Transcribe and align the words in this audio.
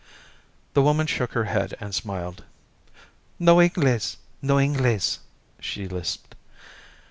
The 0.73 0.81
woman 0.81 1.05
shook 1.05 1.33
her 1.33 1.43
head 1.43 1.75
and 1.79 1.93
smiled. 1.93 2.43
"No 3.37 3.61
Inglese 3.61 4.17
no 4.41 4.59
Inglese," 4.59 5.19
she 5.59 5.87
lisped. 5.87 6.33